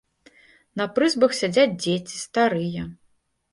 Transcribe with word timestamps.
На 0.81 0.87
прызбах 0.95 1.31
сядзяць 1.41 1.75
дзеці, 1.83 2.19
старыя. 2.25 2.81